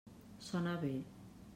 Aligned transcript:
Sona 0.47 0.73
bé. 0.85 0.93